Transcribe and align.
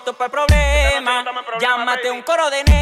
puesto 0.00 0.12
para 0.14 0.30
problema. 0.30 1.24
Llámate 1.60 2.10
un 2.10 2.22
coro 2.22 2.50
de 2.50 2.64
nena 2.64 2.79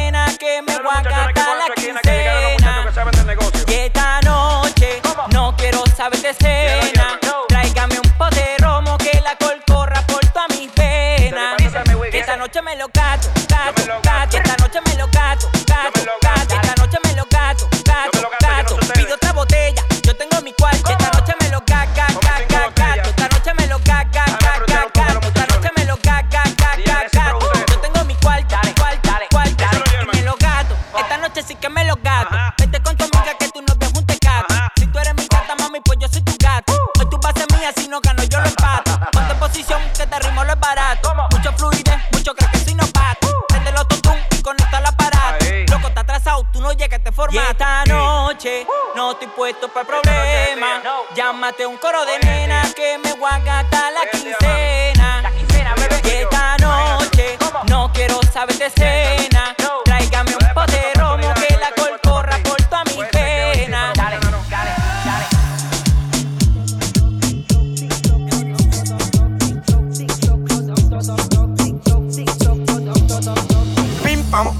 Llámate 51.49 51.65
un 51.65 51.77
coro 51.77 52.05
de 52.05 52.28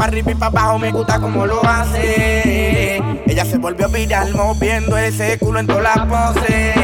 arriba 0.09 0.31
y 0.31 0.35
pa' 0.35 0.47
abajo, 0.47 0.79
me 0.79 0.91
gusta 0.91 1.19
como 1.19 1.45
lo 1.45 1.63
hace. 1.63 2.97
Ella 3.27 3.45
se 3.45 3.57
volvió 3.57 3.87
viral 3.89 4.33
moviendo 4.33 4.97
ese 4.97 5.37
culo 5.37 5.59
en 5.59 5.67
todas 5.67 5.83
las 5.83 6.05
poses. 6.07 6.75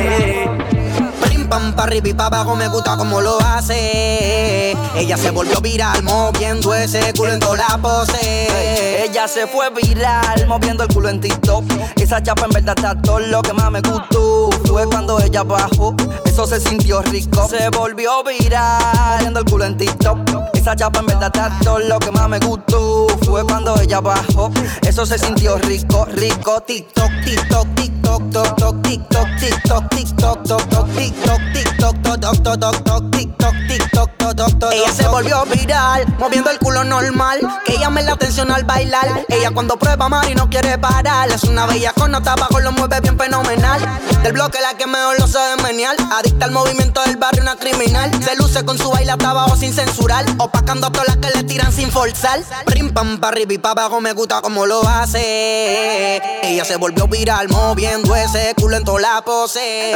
Pim 1.28 1.48
pam 1.50 1.76
pa' 1.76 1.84
arriba 1.84 2.08
y 2.08 2.14
pa' 2.14 2.28
abajo 2.28 2.56
me 2.56 2.68
gusta 2.68 2.96
como 2.98 3.22
lo 3.22 3.42
hace. 3.42 4.78
Ella 4.96 5.18
se 5.18 5.32
volvió 5.32 5.60
viral 5.60 6.04
moviendo 6.04 6.74
ese 6.76 7.14
culo 7.14 7.34
en 7.34 7.40
toda 7.40 7.58
la 7.58 7.78
pose. 7.80 9.04
Ella 9.04 9.28
se 9.28 9.48
fue 9.48 9.72
viral 9.72 10.46
moviendo 10.48 10.84
el 10.84 10.94
culo 10.94 11.10
en 11.10 11.20
TikTok. 11.20 11.66
Esa 11.96 12.22
chapa 12.22 12.46
en 12.46 12.52
verdad 12.52 12.76
está 12.78 13.02
todo 13.02 13.20
lo 13.20 13.42
que 13.42 13.54
más 13.54 13.72
me 13.72 13.82
gustó. 13.82 14.52
Fue 14.66 14.86
cuando 14.86 15.20
ella 15.20 15.42
bajó, 15.44 15.96
eso 16.26 16.46
se 16.46 16.60
sintió 16.60 17.02
rico. 17.02 17.48
Se 17.50 17.70
volvió 17.70 18.24
viral 18.24 19.16
moviendo 19.18 19.40
el 19.40 19.46
culo 19.46 19.66
en 19.66 19.78
TikTok. 19.78 20.45
Esa 20.66 20.76
chapa 20.76 21.02
en 21.02 21.06
verdad 21.06 21.32
todo 21.64 21.78
lo 21.78 22.00
que 22.00 22.10
más 22.10 22.28
me 22.28 22.40
gustó. 22.40 23.06
Fue 23.24 23.44
cuando 23.44 23.80
ella 23.80 24.02
bajó, 24.02 24.50
eso 24.82 25.06
se 25.06 25.20
sintió 25.20 25.60
rico, 25.60 26.08
rico. 26.12 26.60
TikTok, 26.62 27.12
TikTok, 27.24 27.76
TikTok, 27.76 27.85
toc, 28.32 28.56
toc, 28.56 28.82
TikTok, 28.82 29.28
TikTok, 29.40 29.90
TikTok, 29.90 30.44
toc, 30.44 30.70
toc, 30.70 30.88
TikTok, 30.96 31.42
TikTok, 31.54 32.02
toc, 32.02 32.20
toc, 32.20 32.44
toc, 32.44 32.60
toc, 32.60 32.84
toc, 32.84 33.12
TikTok, 33.12 33.54
TikTok, 33.68 34.10
toc, 34.18 34.36
toc, 34.36 34.60
toc, 34.60 34.74
Ella 34.74 34.92
se 34.92 35.08
volvió 35.08 35.46
viral, 35.46 36.06
moviendo 36.20 36.50
el 36.50 36.60
culo 36.60 36.84
normal. 36.84 37.40
Que 37.66 37.78
llame 37.78 38.04
la 38.04 38.14
atención 38.14 38.52
al 38.52 38.64
bailar. 38.64 39.26
Ella 39.30 39.52
cuando 39.52 39.78
prueba 39.78 40.08
mar 40.10 40.30
y 40.30 40.36
no 40.36 40.50
quiere 40.50 40.78
parar. 40.78 41.30
Es 41.32 41.44
una 41.44 41.66
bella 41.66 41.92
con 41.94 42.12
nota 42.12 42.34
abajo, 42.34 42.60
lo 42.60 42.72
mueve 42.72 43.00
bien 43.02 43.18
fenomenal. 43.18 43.82
Del 44.24 44.34
bloque 44.34 44.60
la 44.62 44.76
que 44.78 44.88
mejor 44.88 45.20
lo 45.20 45.28
sabe 45.28 45.62
menear. 45.64 45.96
Adicta 46.12 46.46
al 46.46 46.52
movimiento 46.52 47.02
del 47.02 47.18
barrio, 47.18 47.42
una 47.42 47.56
criminal. 47.56 48.12
Se 48.24 48.36
luce 48.36 48.64
con 48.64 48.78
su 48.78 48.90
baile 48.90 49.12
hasta 49.12 49.32
abajo 49.32 49.56
sin 49.56 49.74
censurar. 49.74 50.26
Opacando 50.38 50.88
a 50.88 50.92
todas 50.92 51.08
las 51.08 51.18
que 51.18 51.30
le 51.32 51.44
tiran 51.44 51.72
sin 51.72 51.92
forzar. 51.92 52.40
Prim 52.66 52.94
pam 52.94 53.20
pa' 53.20 53.30
arriba 53.30 53.54
y 53.54 53.58
pa' 53.58 53.72
abajo 53.72 54.00
me 54.00 54.14
gusta 54.14 54.42
como 54.42 54.66
lo 54.66 54.88
hace. 54.88 56.22
Ella 56.44 56.66
se 56.66 56.78
volvió 56.78 57.08
viral, 57.08 57.50
moviendo 57.50 58.05
ese 58.14 58.54
culo 58.56 58.78
en 58.78 58.84
toda 58.84 59.00
la 59.00 59.22
pose. 59.24 59.92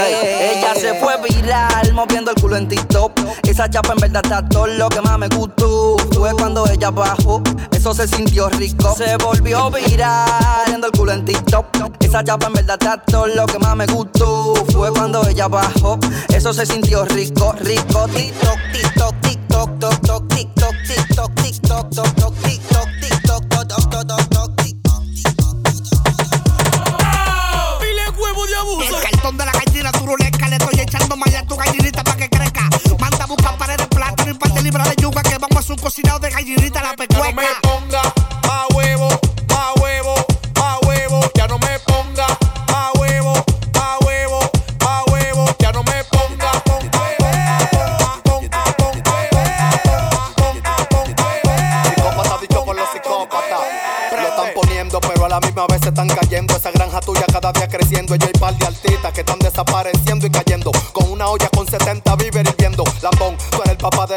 Ella 0.53 0.73
se 0.73 0.93
fue 0.95 1.15
viral 1.21 1.93
moviendo 1.93 2.31
el 2.31 2.41
culo 2.41 2.55
en 2.55 2.67
TikTok. 2.67 3.11
Esa 3.43 3.69
chapa 3.69 3.93
en 3.93 3.99
verdad 3.99 4.21
está 4.23 4.47
todo 4.47 4.67
lo 4.67 4.89
que 4.89 5.01
más 5.01 5.17
me 5.19 5.27
gustó. 5.27 5.97
Fue 6.13 6.31
cuando 6.33 6.65
ella 6.67 6.89
bajó, 6.89 7.41
eso 7.71 7.93
se 7.93 8.07
sintió 8.07 8.49
rico. 8.49 8.95
Se 8.95 9.17
volvió 9.17 9.69
viral 9.69 10.25
moviendo 10.65 10.87
el 10.87 10.93
culo 10.93 11.11
en 11.11 11.25
TikTok. 11.25 11.65
Esa 11.99 12.23
chapa 12.23 12.47
en 12.47 12.53
verdad 12.53 12.77
está 12.79 12.97
todo 13.03 13.27
lo 13.27 13.45
que 13.45 13.59
más 13.59 13.75
me 13.75 13.85
gustó. 13.85 14.53
Fue 14.71 14.91
cuando 14.91 15.27
ella 15.27 15.47
bajó, 15.47 15.99
eso 16.29 16.53
se 16.53 16.65
sintió 16.65 17.05
rico, 17.05 17.53
rico. 17.59 18.07
TikTok, 18.07 18.57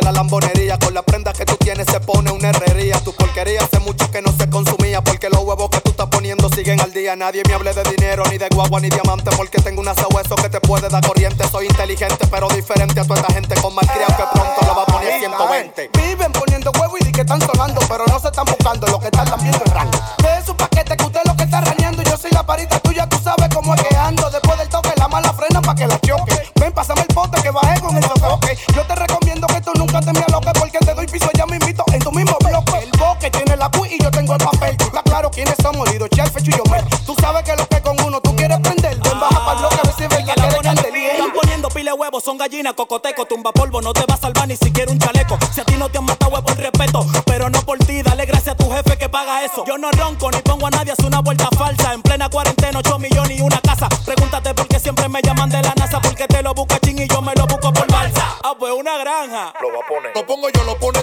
la 0.02 0.12
lambonería. 0.12 0.78
Con 0.78 0.94
la 0.94 1.02
prenda 1.02 1.32
que 1.32 1.44
tú 1.44 1.56
tienes 1.56 1.86
se 1.86 2.00
pone 2.00 2.30
una 2.30 2.50
herrería. 2.50 3.00
Tu 3.00 3.12
porquería 3.14 3.60
hace 3.62 3.78
mucho 3.80 4.10
que 4.10 4.22
no 4.22 4.32
se 4.32 4.48
consumía. 4.50 5.02
Porque 5.02 5.28
los 5.28 5.40
huevos 5.40 5.70
que 5.70 5.80
tú 5.80 5.90
estás 5.90 6.08
poniendo 6.08 6.48
siguen 6.50 6.80
al 6.80 6.92
día. 6.92 7.16
Nadie 7.16 7.42
me 7.46 7.54
hable 7.54 7.72
de 7.72 7.82
dinero, 7.84 8.24
ni 8.30 8.38
de 8.38 8.48
guagua, 8.48 8.80
ni 8.80 8.88
diamante. 8.88 9.30
Porque 9.36 9.60
tengo 9.60 9.80
una 9.80 9.94
sabueso 9.94 10.34
que 10.36 10.48
te 10.48 10.60
puede 10.60 10.88
dar 10.88 11.06
corriente. 11.06 11.46
Soy 11.48 11.66
inteligente, 11.66 12.26
pero 12.30 12.48
diferente 12.48 13.00
a 13.00 13.04
toda 13.04 13.20
esta 13.20 13.32
gente 13.32 13.54
con 13.60 13.74
malcriado 13.74 14.16
que 14.16 14.24
pronto 14.32 14.66
lo 14.66 14.76
va 14.76 14.82
a 14.82 14.86
poner 14.86 15.20
120. 15.20 15.90
Viven 15.94 16.32
poniendo 16.32 16.70
huevo 16.72 16.96
y 16.98 17.04
di 17.04 17.12
que 17.12 17.22
están 17.22 17.40
sonando, 17.40 17.80
pero 17.88 18.04
no 18.06 18.18
se 18.18 18.28
están 18.28 18.44
buscando 18.44 18.86
lo 18.86 18.98
que 18.98 19.06
están 19.06 19.26
viendo 19.40 19.62
en 19.66 19.72
rango. 19.72 19.91
Yo 34.32 34.38
tengo 34.38 34.50
el 34.52 34.58
papel. 34.58 34.76
Está 34.86 35.02
claro 35.02 35.30
quiénes 35.30 35.54
somos, 35.62 35.90
Lido, 35.90 36.08
Chef, 36.08 36.32
y 36.38 36.50
Yomer. 36.50 36.84
Tú 37.04 37.14
sabes 37.20 37.42
que 37.42 37.54
lo 37.54 37.66
que 37.68 37.82
con 37.82 38.00
uno 38.02 38.20
tú 38.20 38.34
quieres 38.34 38.58
prender. 38.60 38.96
Ven, 38.98 39.20
baja 39.20 39.44
para 39.44 39.68
ver 39.68 39.94
si 39.96 40.06
ven 40.06 40.24
que 40.24 40.32
eres 40.32 40.56
candelier. 40.62 41.12
Están 41.12 41.32
poniendo 41.32 41.68
pile 41.68 41.92
huevos, 41.92 42.24
son 42.24 42.38
gallinas, 42.38 42.72
cocoteco, 42.74 43.26
tumba 43.26 43.52
polvo, 43.52 43.82
no 43.82 43.92
te 43.92 44.04
va 44.08 44.14
a 44.14 44.16
salvar 44.16 44.48
ni 44.48 44.56
siquiera 44.56 44.90
un 44.90 44.98
chaleco. 44.98 45.38
Si 45.52 45.60
a 45.60 45.64
ti 45.64 45.74
no 45.76 45.88
te 45.90 45.98
han 45.98 46.04
matado 46.04 46.36
es 46.36 46.42
por 46.42 46.56
respeto, 46.56 47.06
pero 47.26 47.50
no 47.50 47.60
por 47.62 47.78
ti, 47.78 48.02
dale 48.02 48.24
gracias 48.24 48.54
a 48.54 48.56
tu 48.56 48.70
jefe 48.70 48.96
que 48.96 49.08
paga 49.08 49.44
eso. 49.44 49.64
Yo 49.66 49.76
no 49.76 49.90
ronco 49.90 50.30
ni 50.30 50.38
pongo 50.38 50.66
a 50.66 50.70
nadie 50.70 50.90
a 50.90 50.94
hacer 50.94 51.06
una 51.06 51.20
vuelta 51.20 51.48
falsa. 51.56 51.92
En 51.92 52.02
plena 52.02 52.30
cuarentena, 52.30 52.78
8 52.78 52.98
millones 52.98 53.38
y 53.38 53.42
una 53.42 53.60
casa. 53.60 53.88
Pregúntate 54.06 54.54
por 54.54 54.66
qué 54.66 54.78
siempre 54.80 55.08
me 55.10 55.20
llaman 55.20 55.50
de 55.50 55.60
la 55.60 55.74
NASA, 55.74 56.00
porque 56.00 56.26
te 56.26 56.42
lo 56.42 56.54
busca 56.54 56.78
ching 56.80 56.98
y 56.98 57.08
yo 57.08 57.20
me 57.20 57.34
lo 57.34 57.46
busco 57.46 57.70
por 57.72 57.86
balsa. 57.90 58.38
Ah, 58.42 58.54
pues 58.58 58.72
una 58.72 58.96
granja. 58.96 59.52
Lo 59.60 59.68
va 59.68 59.84
a 59.84 59.88
poner. 59.88 60.12
Lo 60.14 60.26
pongo 60.26 60.48
yo, 60.48 60.64
lo 60.64 60.78
pones 60.78 61.01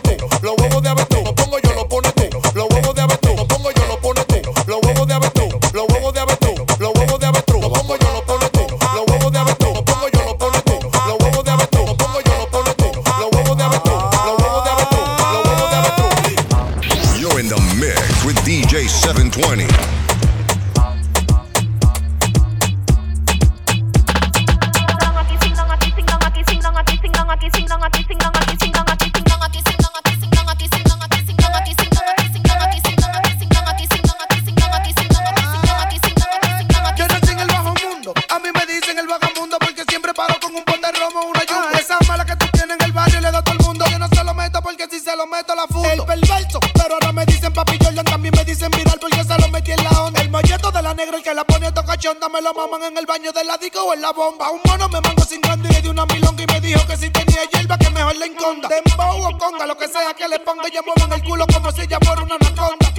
la 53.99 54.11
bomba. 54.11 54.49
Un 54.51 54.61
mono 54.65 54.87
me 54.87 54.99
sin 55.25 55.41
grande 55.41 55.69
y 55.69 55.73
le 55.73 55.81
di 55.81 55.89
una 55.89 56.05
milonga 56.05 56.43
y 56.43 56.45
me 56.47 56.61
dijo 56.61 56.85
que 56.87 56.97
si 56.97 57.09
tenía 57.09 57.43
hierba 57.51 57.77
que 57.77 57.89
mejor 57.89 58.15
le 58.15 58.25
enconda. 58.25 58.69
Dembow 58.69 59.27
o 59.27 59.37
conga, 59.37 59.65
lo 59.65 59.77
que 59.77 59.87
sea 59.87 60.13
que 60.13 60.27
le 60.27 60.39
ponga, 60.39 60.67
yo 60.69 60.81
en 61.05 61.13
el 61.13 61.23
culo 61.23 61.45
como 61.53 61.71
si 61.71 61.87
ya 61.87 61.99
fuera 61.99 62.23
una 62.23 62.35
anaconda. 62.35 62.89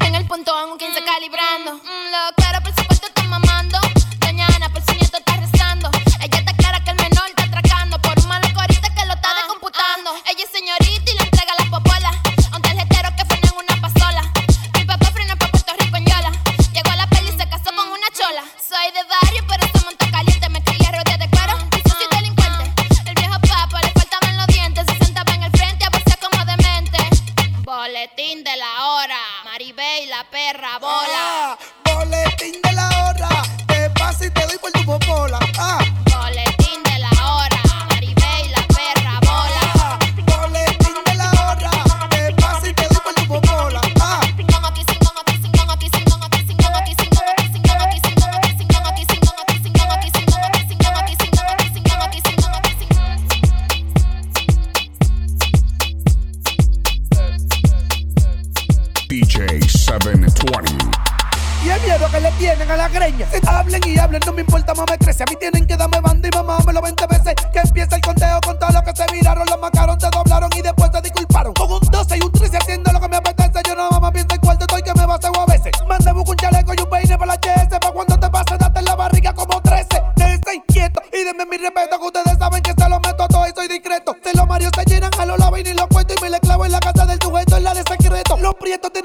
En 0.00 0.14
el 0.14 0.26
punto 0.26 0.52
un 0.72 0.78
15 0.78 1.04
calibrando. 1.04 1.74
Mm, 1.74 2.35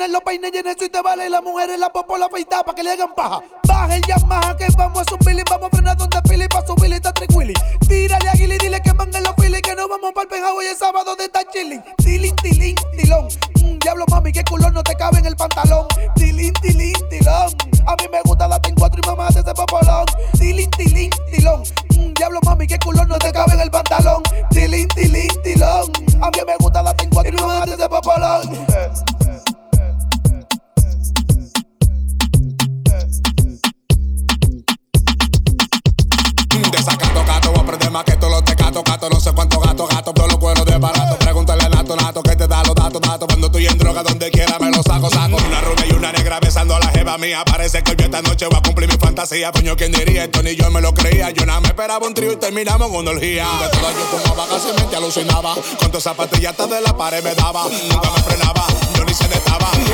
Tienen 0.02 0.14
los 0.14 0.24
peines 0.24 0.52
llenos 0.52 0.76
y 0.82 0.90
te 0.90 1.00
vale. 1.00 1.28
Y 1.28 1.30
las 1.30 1.44
mujeres 1.44 1.78
la 1.78 1.92
popo 1.92 2.18
la 2.18 2.28
feita 2.28 2.64
pa' 2.64 2.74
que 2.74 2.82
le 2.82 2.90
hagan 2.90 3.14
paja. 3.14 3.40
Baja 3.68 3.96
el 3.96 4.02
Yamaha 4.02 4.58
que 4.58 4.66
vamos 4.76 5.04
a 5.04 5.06
subir 5.06 5.38
y 5.38 5.44
vamos 5.48 5.70
a 5.72 5.76
frenar 5.76 5.96
donde 5.96 6.20
Philly 6.24 6.48
pa' 6.48 6.66
subir 6.66 6.90
y 6.90 6.94
está 6.96 7.14
triquili. 7.14 7.54
Tírale 7.88 8.28
a 8.28 8.32
Gilly, 8.32 8.58
dile 8.58 8.82
que 8.82 8.96
manguen 8.96 9.22
los 9.22 9.36
Philly 9.36 9.62
que 9.62 9.76
no 9.76 9.88
vamos 9.88 10.12
pa'l 10.16 10.28
penjao 10.28 10.60
y 10.64 10.66
el 10.66 10.76
sábado 10.76 11.16
de 11.16 11.26
estar 11.26 11.46
chilling. 11.54 11.84
Tilín, 11.98 12.36
tilín, 12.38 12.76
tilón. 12.98 13.28
Mm, 13.62 13.78
diablo 13.78 14.06
mami, 14.10 14.32
que 14.32 14.44
culón 14.44 14.74
no 14.74 14.82
te 14.82 14.96
cabe 14.96 15.20
en 15.20 15.28
el 15.28 15.36
pantalón. 15.36 15.86
Tilín, 16.16 16.54
tilín, 16.54 16.96
tilón. 17.12 17.54
A 17.86 17.96
mí 17.96 18.08
me 18.12 18.22
gusta 18.24 18.48
darte 18.48 18.70
en 18.70 18.76
cuatro 18.76 19.00
y 19.04 19.08
mamá 19.08 19.30
de 19.30 19.42
ese 19.42 19.54
popolón. 19.54 20.06
Tilín, 20.40 20.72
tilín, 20.72 21.12
tilón. 21.32 21.62
Mm, 21.96 22.14
diablo 22.16 22.40
mami, 22.44 22.66
que 22.66 22.80
culón 22.80 23.08
no 23.08 23.20
te 23.20 23.32
cabe 23.32 23.54
en 23.54 23.60
el 23.60 23.70
pantalón. 23.70 24.24
Tilín, 24.50 24.88
tilín, 24.88 25.30
tilón. 25.44 25.92
A 26.24 26.32
mí 26.32 26.40
me 26.48 26.58
gusta 26.58 26.82
darte 26.82 27.04
en 27.04 27.10
cuatro 27.12 27.32
y 27.38 27.40
mamá 27.40 27.68
de 27.68 27.76
ese 27.76 27.88
popolón. 27.88 29.21
Desacato, 36.72 37.24
gato, 37.26 37.50
voy 37.52 37.60
a 37.60 37.64
aprender 37.64 37.92
más 37.92 38.04
que 38.04 38.14
todos 38.14 38.32
los 38.32 38.44
tecatos, 38.46 38.84
gato, 38.84 39.10
no 39.10 39.20
sé 39.20 39.32
cuántos 39.34 39.60
gatos, 39.62 39.90
gato, 39.90 40.14
pero 40.14 40.28
lo 40.28 40.38
bueno 40.38 40.64
de 40.64 40.78
barato. 40.78 41.18
Pregúntale 41.20 41.64
a 41.64 41.70
Nato, 41.70 41.96
Nato, 41.96 42.24
que 42.24 42.36
te 42.36 42.48
da 42.48 42.64
los 42.64 42.76
datos, 42.76 43.02
datos. 43.02 43.28
Cuando 43.28 43.48
estoy 43.48 43.68
en 43.68 43.78
droga, 43.78 44.04
donde 44.04 44.32
quiera 44.32 44.58
me 44.60 44.72
lo 44.72 44.82
saco, 44.82 45.10
saco. 45.10 45.36
Una 45.36 45.62
rubia 45.62 45.86
y 45.88 45.92
una 45.92 46.12
negra 46.12 46.40
besando 46.40 46.76
a 46.76 46.80
la 46.80 46.88
jeva 46.88 47.18
mía. 47.18 47.44
Parece 47.46 47.84
que 47.84 47.96
yo 47.96 48.06
esta 48.06 48.22
noche 48.22 48.46
voy 48.48 48.58
a 48.58 48.62
cumplir 48.62 48.90
mi 48.90 48.98
fantasía. 48.98 49.52
Coño, 49.52 49.76
¿quién 49.76 49.92
diría 49.92 50.24
esto? 50.26 50.42
Ni 50.44 50.56
yo 50.56 50.72
me 50.72 50.82
lo 50.82 50.94
creía. 50.94 51.30
Yo 51.32 51.46
nada 51.46 51.60
me 51.60 51.68
esperaba 51.68 52.06
un 52.08 52.14
trío 52.14 52.32
y 52.32 52.38
terminamos 52.38 52.90
en 52.90 52.96
una 52.96 53.12
orgía. 53.12 53.46
De 53.62 53.70
todo 53.70 53.92
yo 53.92 54.18
fumaba, 54.18 54.48
casi 54.48 54.68
mente 54.78 54.96
alucinaba. 54.96 55.56
Con 55.80 55.92
tus 55.92 56.04
zapatillas 56.04 56.52
hasta 56.52 56.68
de 56.68 56.82
la 56.82 56.96
pared 56.96 57.24
me 57.24 57.36
daba. 57.36 57.64
Nunca 57.64 58.12
me 58.12 58.24
frenaba, 58.24 58.66
yo 58.96 59.06
ni 59.06 59.14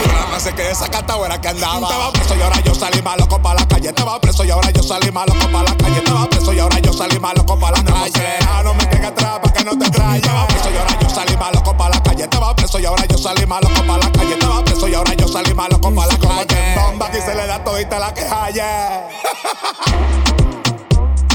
nada 0.07 0.27
más 0.27 0.43
sé 0.43 0.53
que 0.53 0.69
esa 0.69 0.88
cata 0.89 1.15
era 1.25 1.39
que 1.39 1.47
andaba. 1.47 1.88
Estaba 1.88 2.12
preso 2.12 2.36
y 2.36 2.41
ahora 2.41 2.59
yo 2.62 2.75
salí 2.75 3.01
más 3.01 3.17
loco 3.19 3.41
para 3.41 3.59
la 3.59 3.67
calle. 3.67 3.89
Estaba 3.89 4.19
preso 4.19 4.43
y 4.45 4.51
ahora 4.51 4.71
yo 4.71 4.83
salí 4.83 5.12
más 5.12 5.27
loco 5.27 5.47
para 5.51 5.63
la 5.69 5.77
calle. 5.77 5.97
Estaba 5.97 6.29
preso 6.29 6.53
y 6.53 6.59
ahora 6.59 6.79
yo 6.79 6.93
salí 6.93 7.19
más 7.19 7.36
loco 7.36 7.59
para 7.59 7.77
la 7.77 7.83
calle. 7.83 8.38
Ah, 8.50 8.62
no 8.63 8.74
me 8.74 8.88
quedes 8.89 9.05
atrás 9.05 9.39
para 9.41 9.53
que 9.53 9.63
no 9.63 9.77
te 9.77 9.89
traiga. 9.89 10.15
Estaba 10.17 10.47
preso 10.47 10.69
y 10.71 10.77
ahora 10.77 11.00
yo 11.00 11.09
salí 11.09 11.38
más 11.38 11.53
loco 11.53 11.77
para 11.77 11.89
la 11.95 12.03
calle. 12.03 12.24
Estaba 12.24 12.55
preso 12.55 12.79
y 12.79 12.86
ahora 12.86 13.05
yo 13.05 13.17
salí 13.17 13.45
más 13.45 13.62
loco 13.62 13.81
para 13.86 13.97
la 13.97 14.12
calle. 14.12 14.33
Estaba 14.33 14.63
preso 14.63 14.88
y 14.88 14.93
ahora 14.93 15.13
yo 15.13 15.27
salí 15.27 15.53
más 15.53 15.69
loco 15.69 15.93
para 15.93 16.13
la 16.13 16.17
calle. 16.19 16.75
Bomba 16.75 17.07
aquí 17.07 17.17
se 17.25 17.36
le 17.36 17.47
da 17.47 17.63
todita 17.63 18.00
la 18.00 18.13
queja, 18.13 18.50
yeah. 18.51 19.07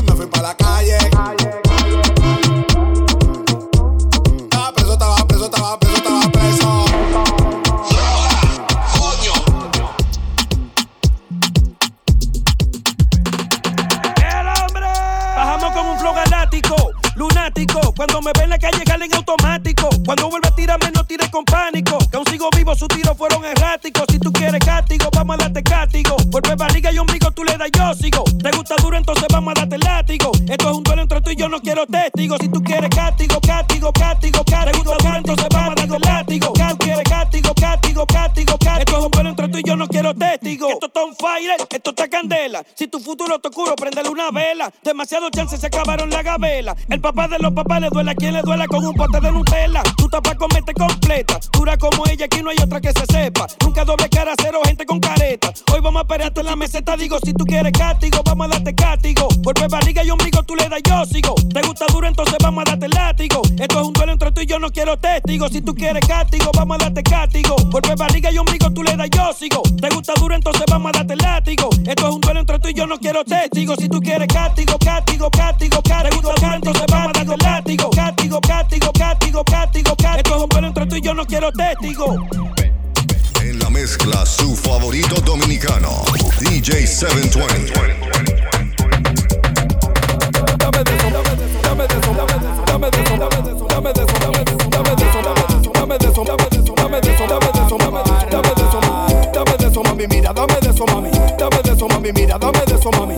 Me 0.06 0.12
fui 0.14 0.26
para 0.26 0.48
la 0.48 0.54
calle. 0.54 1.61
Me 18.22 18.32
ven 18.34 18.44
en 18.44 18.50
la 18.50 18.58
calle, 18.58 18.82
jalen 18.86 19.14
automático. 19.14 19.88
Cuando 20.04 20.30
vuelve 20.30 20.48
a 20.48 20.54
tirarme, 20.54 20.90
no 20.94 21.04
tire 21.04 21.30
con 21.30 21.44
pánico. 21.44 21.98
Que 22.10 22.16
aún 22.16 22.26
sigo 22.26 22.48
vivo, 22.56 22.74
sus 22.74 22.88
tiros 22.88 23.16
fueron 23.16 23.44
erráticos. 23.44 24.04
Si 24.10 24.18
tú 24.18 24.32
quieres 24.32 24.64
castigo, 24.64 25.08
vamos 25.12 25.34
a 25.34 25.42
darte 25.44 25.62
castigo. 25.62 26.16
Golpe 26.28 26.54
barriga 26.54 26.92
y 26.92 26.98
ombligo, 26.98 27.30
tú 27.32 27.44
le 27.44 27.56
das, 27.56 27.70
yo 27.76 27.94
sigo. 27.94 28.24
Te 28.42 28.50
gusta 28.56 28.76
duro, 28.76 28.96
entonces 28.96 29.26
vamos 29.30 29.52
a 29.56 29.60
darte 29.60 29.78
látigo. 29.78 30.30
Esto 30.48 30.70
es 30.70 30.76
un 30.76 30.82
duelo 30.82 31.02
entre 31.02 31.20
tú 31.20 31.30
y 31.30 31.36
yo, 31.36 31.48
no 31.48 31.60
quiero 31.60 31.86
testigos. 31.86 32.38
Si 32.40 32.48
tú 32.48 32.62
quieres 32.62 32.90
castigo, 32.90 33.40
castigo, 33.40 33.90
castigo, 33.92 34.44
castigo. 34.44 34.72
Te 34.72 34.78
gusta 34.78 35.04
duro, 35.04 35.16
entonces 35.16 35.46
vamos 35.50 35.70
a 35.70 35.86
darte 35.86 35.98
látigo. 35.98 36.51
Y 39.58 39.62
yo, 39.62 39.76
no 39.76 39.86
quiero 39.88 40.14
testigos. 40.14 40.72
Esto 40.72 40.86
está 40.86 41.02
on 41.02 41.14
fire, 41.16 41.56
esto 41.70 41.90
está 41.90 42.08
candela. 42.08 42.64
Si 42.74 42.86
tu 42.88 42.98
futuro 43.00 43.38
te 43.38 43.48
oscuro, 43.48 43.74
prendele 43.76 44.08
una 44.08 44.30
vela. 44.30 44.72
Demasiados 44.82 45.30
chances 45.30 45.60
se 45.60 45.66
acabaron 45.66 46.10
la 46.10 46.22
gabela. 46.22 46.76
El 46.88 47.00
papá 47.00 47.28
de 47.28 47.38
los 47.38 47.52
papás 47.52 47.80
le 47.80 47.88
duele 47.90 48.10
a 48.10 48.14
quien 48.14 48.32
le 48.34 48.42
duela 48.42 48.66
con 48.66 48.84
un 48.84 48.94
pote 48.94 49.20
de 49.20 49.32
Nutella. 49.32 49.82
Tú 49.96 50.08
tapas 50.08 50.34
comete 50.36 50.72
completa. 50.74 51.38
Dura 51.52 51.76
como 51.76 52.04
ella, 52.06 52.26
aquí 52.26 52.42
no 52.42 52.50
hay 52.50 52.56
otra 52.62 52.80
que 52.80 52.92
se 52.92 53.04
sepa. 53.06 53.46
Nunca 53.64 53.84
doble 53.84 54.08
cara, 54.08 54.34
cero 54.40 54.60
gente 54.64 54.86
con 54.86 55.00
careta. 55.00 55.41
Vamos 55.92 56.06
a 56.06 56.08
pelearte 56.08 56.40
en 56.40 56.46
la 56.46 56.56
meseta. 56.56 56.96
Digo, 56.96 57.18
si 57.22 57.34
tú 57.34 57.44
quieres 57.44 57.70
castigo, 57.70 58.22
vamos 58.24 58.46
a 58.46 58.48
darte 58.52 58.74
castigo. 58.74 59.28
Golpe 59.42 59.66
barriga 59.68 60.02
y 60.02 60.08
ombligo, 60.08 60.42
tú 60.42 60.56
le 60.56 60.66
das, 60.66 60.80
yo 60.88 61.04
sigo. 61.04 61.34
Te 61.52 61.60
gusta 61.60 61.84
duro, 61.92 62.08
entonces 62.08 62.34
vamos 62.42 62.64
a 62.66 62.70
darte 62.70 62.88
látigo. 62.88 63.42
Esto 63.60 63.78
es 63.78 63.86
un 63.88 63.92
duelo 63.92 64.12
entre 64.12 64.32
tú 64.32 64.40
y 64.40 64.46
yo, 64.46 64.58
no 64.58 64.70
quiero 64.70 64.96
testigos. 64.96 65.52
Si 65.52 65.60
tú 65.60 65.74
quieres 65.74 66.02
castigo, 66.08 66.50
vamos 66.56 66.78
a 66.80 66.84
darte 66.84 67.02
castigo. 67.02 67.56
Golpe 67.70 67.94
barriga 67.94 68.32
y 68.32 68.38
ombligo, 68.38 68.70
tú 68.70 68.82
le 68.82 68.96
das, 68.96 69.10
yo 69.10 69.34
sigo. 69.34 69.60
Te 69.82 69.90
gusta 69.90 70.14
duro, 70.18 70.34
entonces 70.34 70.62
vamos 70.66 70.92
a 70.94 70.96
darte 70.96 71.14
látigo. 71.14 71.68
Esto 71.86 72.08
es 72.08 72.14
un 72.14 72.20
duelo 72.22 72.40
entre 72.40 72.58
tú 72.58 72.68
y 72.68 72.72
yo, 72.72 72.86
no 72.86 72.96
quiero 72.96 73.22
testigos. 73.22 73.76
Si 73.78 73.90
tú 73.90 74.00
quieres 74.00 74.28
castigo, 74.28 74.78
castigo, 74.78 75.30
castigo, 75.30 75.82
castigo. 75.82 76.22
Duro, 76.22 76.54
entonces 76.54 76.86
vamos 76.90 77.12
a 77.14 77.22
darte 77.22 77.44
látigo. 77.44 77.90
Castigo, 77.90 78.40
castigo, 78.40 78.92
castigo, 78.92 79.44
castigo, 79.44 79.94
castigo. 79.94 80.16
Esto 80.16 80.36
es 80.36 80.42
un 80.42 80.48
duelo 80.48 80.68
entre 80.68 80.86
tú 80.86 80.96
y 80.96 81.02
yo, 81.02 81.12
no 81.12 81.26
quiero 81.26 81.52
testigos. 81.52 82.16
Mezcla, 83.82 84.24
su 84.24 84.54
favorito 84.54 85.18
dominicano, 85.18 86.04
DJ 86.38 86.84
720. 86.84 88.12
Dame 100.32 100.61
de 100.72 100.84
eso, 100.84 100.84
dame 100.86 101.10
de 101.10 101.72
eso, 101.72 101.86
dame 101.88 102.02
de 102.02 102.14
eso, 102.14 102.38
dame 102.38 102.64
de 102.64 102.74
eso, 102.74 102.90
dame 102.92 103.12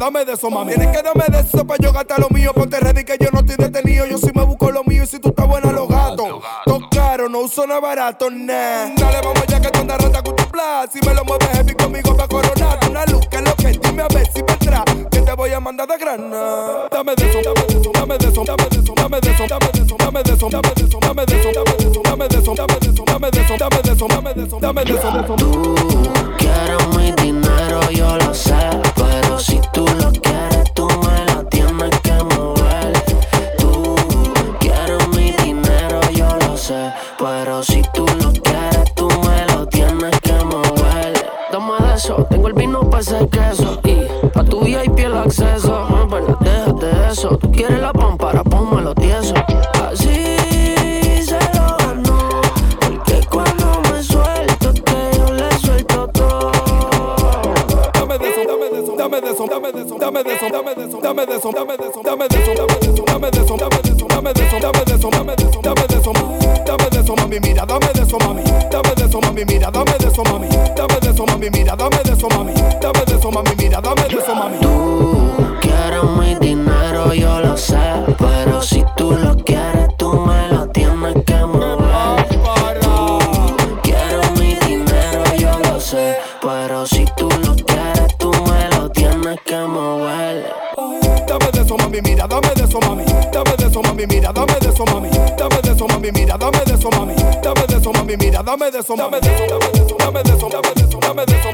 dame 0.00 0.24
de 0.24 0.32
eso, 0.32 0.50
mami. 0.50 0.72
Tienes 0.72 0.96
que 0.96 1.02
darme 1.02 1.24
de 1.30 1.40
eso 1.40 1.66
para 1.66 1.82
yo 1.82 1.92
gastar 1.92 2.18
lo 2.18 2.28
mío. 2.30 2.52
Ponte 2.54 2.78
ready 2.80 3.04
que 3.04 3.16
yo 3.20 3.30
no 3.32 3.40
estoy 3.40 3.56
detenido. 3.56 4.06
Yo 4.06 4.18
sí 4.18 4.30
me 4.34 4.44
busco 4.44 4.70
lo 4.70 4.82
mío 4.84 5.04
y 5.04 5.06
si 5.06 5.18
tú 5.18 5.28
estás 5.30 5.46
buena, 5.46 5.72
los 5.72 5.88
gatos. 5.88 6.42
Todo 6.64 6.80
caro, 6.90 7.28
no 7.28 7.40
uso 7.40 7.66
nada 7.66 7.80
barato, 7.80 8.30
nah. 8.30 8.94
Dale, 8.96 9.20
vamos 9.22 9.44
ya 9.46 9.60
que 9.60 9.70
tú 9.70 9.80
andas 9.80 10.02
rata 10.02 10.22
con 10.22 10.36
tu 10.36 10.44
plan. 10.48 10.88
Si 10.92 11.00
me 11.06 11.14
lo 11.14 11.24
mueves 11.24 11.48
heavy 11.48 11.74
conmigo 11.74 12.16
pa' 12.16 12.28
coronar. 12.28 12.78
Una 12.88 13.04
luz 13.06 13.26
que 13.28 13.36
es 13.36 13.42
lo 13.42 13.54
que 13.56 13.68
dime 13.72 14.02
a 14.02 14.08
ver 14.08 14.26
si 14.32 14.42
vendrá. 14.42 14.84
Que 15.10 15.20
te 15.20 15.32
voy 15.34 15.52
a 15.52 15.60
mandar 15.60 15.86
de 15.86 15.98
grana. 15.98 16.88
Dame 16.90 17.14
de 17.14 17.30
eso, 17.30 17.38
dame 17.44 17.66
de 17.68 17.80
eso, 17.80 17.90
dame 17.92 18.18
de 18.18 18.28
eso, 18.28 18.44
dame 18.44 18.68
de 18.68 18.78
eso, 18.78 18.94
dame 18.96 19.20
de 19.20 19.30
eso, 19.30 19.46
dame 19.48 19.70
de 19.70 19.80
eso, 19.82 19.96
dame 19.98 20.22
de 20.22 20.32
eso, 20.32 20.48
dame 20.50 20.74
de 20.74 20.84
eso, 20.84 20.98
dame 21.00 21.24
de 21.26 21.36
eso, 21.36 21.50
dame 21.52 21.66
de 21.68 21.86
eso, 21.86 22.02
dame 22.02 22.28
de 22.28 22.38
eso, 22.38 22.54
dame 22.54 22.78
de 22.80 22.90
eso, 22.90 23.04
dame 23.04 23.30
de 23.30 23.40
eso, 23.40 23.56
dame 23.58 23.82
de 23.82 23.92
eso, 23.92 24.08
dame 24.10 24.34
de 24.34 24.44
eso, 24.44 24.58
dame 24.60 24.84
de 24.84 24.92
eso. 24.94 25.24
Tú 25.36 25.74
quieres 26.38 26.96
mi 26.96 27.12
dinero, 27.22 27.80
yo 27.90 28.16
lo 28.18 28.34
sé, 28.34 28.54
pero 28.94 29.38
si 29.38 29.60
tú 29.72 29.86
lo 30.00 30.10
quieres, 30.12 30.72
tú 30.74 30.86
me 30.86 31.32
lo 31.32 31.44
tienes 31.46 32.00
que 32.00 32.12
mover. 32.34 32.92
Tú 33.58 33.96
quieres 34.58 35.08
mi 35.08 35.32
dinero, 35.44 36.00
yo 36.12 36.28
lo 36.46 36.56
sé, 36.56 36.92
pero 37.18 37.62
si 37.62 37.82
tú 37.94 38.06
lo 38.20 38.32
quieres, 38.32 38.94
tú 38.94 39.08
me 39.08 39.46
lo 39.54 39.66
tienes 39.66 40.20
que 40.20 40.32
mover. 40.44 41.30
Dame 41.52 41.86
de 41.86 41.94
eso, 41.94 42.26
tengo 42.30 42.48
el 42.48 42.54
vino 42.54 42.88
para 42.88 43.02
ese 43.02 43.28
queso 43.28 43.80
y 43.84 44.38
a 44.38 44.44
tu 44.44 44.60
VIP 44.60 44.98
el 45.00 45.16
acceso. 45.16 46.06
Bueno, 46.08 46.36
déjate 46.40 46.86
de 46.86 47.08
eso, 47.10 47.36
tú 47.38 47.50
quieres 47.50 47.80
la 47.80 47.92
pero 86.40 86.86
si 86.86 87.04
tú 87.16 87.28
lo 87.44 87.56
quieres, 87.56 88.16
tú 88.18 88.30
me 88.30 88.76
lo 88.76 88.88
tienes 88.90 89.40
que 89.44 89.56
mover. 89.56 90.46
Dame 91.26 91.50
de 91.52 91.62
eso, 91.62 91.76
mami, 91.76 92.00
mira, 92.00 92.26
dame 92.28 92.48
de 92.54 92.62
eso, 92.62 92.80
mami. 92.80 93.04
Dame 93.32 93.56
de 93.56 93.66
eso, 93.66 93.82
mami, 93.82 94.06
mira, 94.06 94.32
dame 94.32 94.54
de 94.60 94.68
eso, 94.68 94.84
mami. 94.84 95.08
Dame 95.36 95.62
de 95.62 95.72
eso, 95.72 95.86
mami, 95.88 96.10
mira, 96.12 96.38
dame 96.38 96.64
de 96.64 96.74
eso, 96.74 96.90
mami. 96.90 97.14
Dame 97.42 97.66
de 97.66 97.76
eso, 97.76 97.92
mami, 97.92 98.16
mira, 98.16 98.42
dame 98.42 98.70
de 98.70 98.78
eso, 98.78 98.94
dame 98.96 99.20
de 99.20 99.28
eso, 99.28 99.46
dame 99.48 99.66
de 99.66 99.90
dame 99.98 100.22
de 100.22 100.32
eso, 100.36 100.48
dame 100.48 100.74
de 100.74 100.82
eso, 100.82 100.98
dame 101.00 101.24
de 101.26 101.34
eso, 101.36 101.50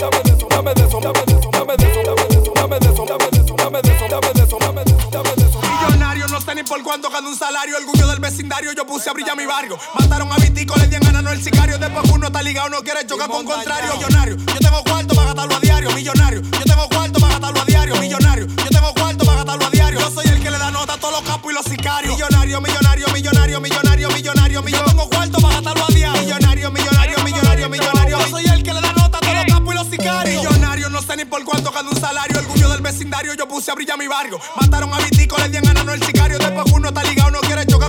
puse 8.87 9.11
a 9.11 9.13
brillar 9.13 9.37
mi 9.37 9.45
barrio. 9.45 9.79
Mataron 9.99 10.33
a 10.33 10.37
Vitico, 10.37 10.77
le 10.77 10.87
dieron 10.87 11.07
ganando 11.07 11.31
el 11.33 11.43
sicario. 11.43 11.79
Después 11.79 12.11
uno 12.11 12.29
está 12.29 12.43
ligado, 12.43 12.69
no 12.71 12.81
quiere 12.83 13.05
chocar 13.07 13.29
con 13.29 13.45
contrario. 13.45 13.95
Millonario, 13.97 14.37
yo 14.37 14.59
tengo 14.59 14.83
cuarto 14.85 15.15
para 15.15 15.27
gastarlo 15.27 15.57
a 15.57 15.61
diario. 15.61 15.91
Millonario, 15.91 16.43
yo 16.43 16.65
tengo 16.65 16.89
cuarto 16.89 17.21
para 17.21 17.33
gastarlo 17.33 17.61
a 17.61 17.65
diario. 17.65 17.97
Millonario, 17.97 18.47
yo 18.47 18.69
tengo 18.71 18.95
cuarto 18.95 19.25
para 19.25 19.37
gastarlo 19.39 19.67
a 19.67 19.71
diario. 19.71 20.01
Yo 20.01 20.11
soy 20.11 20.27
el 20.27 20.41
que 20.41 20.51
le 20.51 20.59
da 20.59 20.71
nota 20.71 20.95
a 20.95 20.99
todos 20.99 21.21
los 21.21 21.31
capos 21.31 21.53
y 21.53 21.55
los 21.55 21.65
sicarios. 21.65 22.15
Millonario, 22.15 22.61
millonario, 22.61 23.07
millonario, 23.13 23.61
millonario, 23.61 24.11
millonario. 24.11 24.63
Yo 24.63 24.85
tengo 24.85 25.09
cuarto 25.09 25.39
para 25.41 25.55
gastarlo 25.55 25.85
a 25.85 25.89
diario. 25.89 26.23
Millonario, 26.23 26.71
millonario, 26.71 27.19
millonario, 27.25 27.69
millonario. 27.69 28.19
Yo 28.19 28.29
soy 28.29 28.45
el 28.47 28.63
que 28.63 28.73
le 28.73 28.81
da 28.81 28.93
nota 28.93 29.19
a 29.19 29.21
todos 29.21 29.35
los 29.35 29.45
capos 29.47 29.75
y 29.75 29.77
los 29.77 29.87
sicarios. 29.89 30.45
Millonario, 30.45 30.91
no 30.91 31.03
sé 31.03 31.17
ni 31.17 31.25
por 31.25 31.45
cuánto 31.45 31.73
gano 31.73 31.91
un 31.91 32.01
salario. 32.01 32.39
Orgullo 32.39 32.69
del 32.71 32.81
vecindario, 32.83 33.35
yo 33.35 33.49
puse 33.49 33.71
a 33.71 33.75
brillar 33.75 33.99
mi 33.99 34.07
barrio. 34.07 34.39
Mataron 34.61 34.93
a 34.95 34.99
Vitico, 34.99 35.37
le 35.39 35.49
dieron 35.49 35.67
ganando 35.67 35.93
el 35.93 36.03
sicario. 36.03 36.39
Después 36.39 36.73
uno 36.73 36.89
está 36.89 37.03
ligado, 37.03 37.31
no 37.31 37.41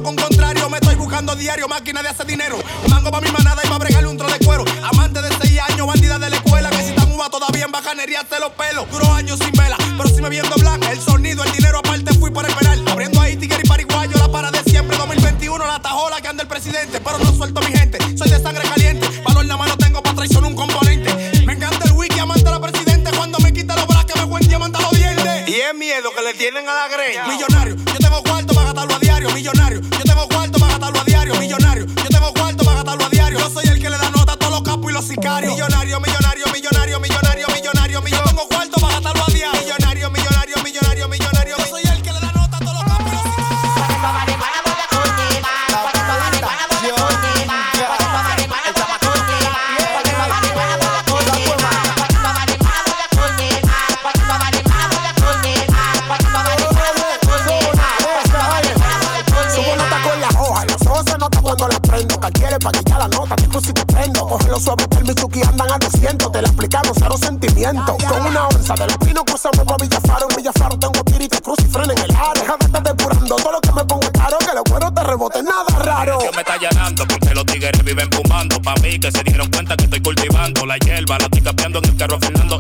con 0.02 0.16
contrario. 0.16 0.70
Me 0.70 0.78
estoy 0.78 0.96
buscando 0.96 1.36
diario, 1.36 1.68
máquina 1.68 2.02
de 2.02 2.10
hacer 2.10 2.26
dinero. 2.26 2.58
Mango 2.90 3.12
pa' 3.12 3.22
mi 3.22 3.32
manada 3.32 3.62
y 3.64 3.68
pa' 3.68 3.78
bregarle 3.78 4.10
un 4.10 4.18
tro 4.18 4.28
de 4.28 4.40
cuero. 4.40 4.64
Amante 4.84 5.22
de 5.22 5.30
seis 5.42 5.60
años, 5.70 5.88
bandida 5.88 6.20
de 6.20 6.30
la 6.30 6.36
escuela. 6.38 6.70
Que 6.70 6.84
si 6.84 6.94
tan 6.94 7.12
uva 7.12 7.30
todavía 7.30 7.66
en 7.66 7.72
bacanería 7.72 8.24
te 8.24 8.40
los 8.40 8.52
pelos. 8.52 8.90
Duro 8.92 9.14
años 9.14 9.40
sin 9.40 9.52
vela, 9.52 9.78
pero 9.98 10.10
si 10.10 10.22
me 10.22 10.30
viendo 10.30 10.56
blanca. 10.56 10.92
El 10.92 11.02
sonido, 11.02 11.44
el 11.44 11.52
dinero 11.52 11.80
aparte 11.80 12.14
fui 12.16 12.32
por 12.32 12.46
el 12.46 12.54
penal. 12.56 12.84
Abriendo 12.88 13.22
ahí 13.22 13.36
tigre 13.38 13.62
y 13.64 13.68
pariguayo, 13.68 14.18
la 14.18 14.32
para 14.32 14.52
de 14.52 14.64
siempre. 14.64 14.98
2021, 14.98 15.66
la 15.66 15.80
tajola 15.80 16.22
que 16.22 16.28
anda 16.28 16.44
el 16.44 16.50
presidente. 16.50 17.00
Pero 17.00 17.18
no 17.20 17.34
suelto 17.34 17.62
mi 17.62 17.72
gente, 17.72 17.98
soy 18.18 18.30
de 18.30 18.42
sangre 18.42 18.64
caliente. 18.68 19.08
Valor 19.24 19.44
en 19.44 19.48
la 19.48 19.58
mano 19.58 19.78
tengo 19.78 20.02
pa' 20.04 20.14
traicionar 20.14 20.50
un 20.50 20.56
componente. 20.56 21.14
Me 21.46 21.54
encanta 21.54 21.86
el 21.86 21.94
wiki, 21.94 22.20
amante 22.20 22.48
a 22.48 22.52
la 22.52 22.60
presidente. 22.60 23.12
Cuando 23.16 23.40
me 23.40 23.54
quita 23.54 23.76
los 23.76 23.88
brazos, 23.88 24.16
me 24.16 24.24
buen 24.26 24.48
diamante 24.48 24.78
a 24.78 24.82
los 24.82 24.92
dientes. 24.92 25.48
Y 25.48 25.56
es 25.56 25.74
miedo 25.76 26.10
que 26.16 26.22
le 26.22 26.34
tienen 26.34 26.68
a 26.68 26.74
la 26.74 26.88
greña. 26.90 27.28
Millonario, 27.28 27.77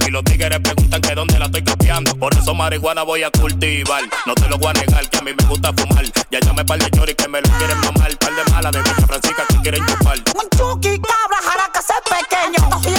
Y 0.07 0.09
los 0.09 0.23
tigres 0.23 0.57
preguntan 0.61 1.01
que 1.01 1.15
dónde 1.15 1.37
la 1.37 1.45
estoy 1.47 1.63
capeando. 1.63 2.15
Por 2.15 2.33
eso 2.33 2.53
marihuana 2.53 3.03
voy 3.03 3.23
a 3.23 3.29
cultivar. 3.29 4.03
No 4.25 4.33
te 4.35 4.47
lo 4.47 4.57
voy 4.57 4.69
a 4.69 4.73
negar 4.73 5.09
que 5.09 5.17
a 5.17 5.21
mí 5.21 5.31
me 5.37 5.45
gusta 5.47 5.73
fumar. 5.73 6.05
Ya 6.31 6.39
llamé 6.39 6.63
par 6.63 6.79
de 6.79 6.89
choris 6.91 7.15
que 7.15 7.27
me 7.27 7.41
lo 7.41 7.49
quieren 7.57 7.77
mamar. 7.81 8.17
Par 8.17 8.33
de 8.33 8.51
malas 8.53 8.71
de 8.71 8.83
Villa 8.83 9.05
Francisca 9.05 9.43
que 9.49 9.57
quieren 9.57 9.85
chupar. 9.85 10.17
Un 10.17 10.49
chuki, 10.57 10.97
cabra, 11.01 11.37
jaraca, 11.43 11.81
ser 11.81 12.01
pequeño. 12.03 12.96